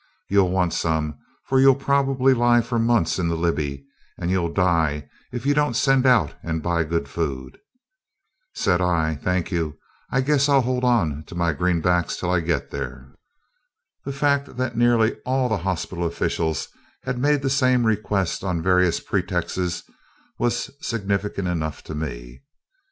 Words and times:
You'll 0.31 0.49
want 0.49 0.73
some, 0.73 1.19
for 1.45 1.59
you'll 1.59 1.75
probably 1.75 2.33
lie 2.33 2.61
for 2.61 2.79
months 2.79 3.19
in 3.19 3.27
the 3.27 3.35
Libby, 3.37 3.85
and 4.17 4.31
you'll 4.31 4.51
die 4.51 5.07
if 5.31 5.45
you 5.45 5.53
don't 5.53 5.75
send 5.75 6.07
out 6.07 6.33
and 6.41 6.63
buy 6.63 6.83
good 6.85 7.07
food." 7.07 7.59
Said 8.55 8.81
I, 8.81 9.13
"Thank 9.13 9.51
you, 9.51 9.77
I 10.09 10.21
guess 10.21 10.49
I'll 10.49 10.63
hold 10.63 10.83
on 10.83 11.23
to 11.25 11.35
my 11.35 11.53
greenbacks 11.53 12.17
till 12.17 12.31
I 12.31 12.39
get 12.39 12.71
there." 12.71 13.13
The 14.03 14.11
fact 14.11 14.57
that 14.57 14.75
nearly 14.75 15.17
all 15.23 15.47
the 15.47 15.57
hospital 15.57 16.07
officials 16.07 16.69
had 17.03 17.19
made 17.19 17.43
the 17.43 17.49
same 17.51 17.85
request 17.85 18.43
on 18.43 18.59
various 18.63 18.99
pretexts 18.99 19.83
was 20.39 20.71
significant 20.81 21.47
enough 21.47 21.83
to 21.83 21.93
me. 21.93 22.41